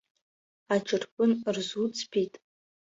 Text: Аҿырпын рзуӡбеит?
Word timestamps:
Аҿырпын 0.73 1.31
рзуӡбеит? 1.55 2.33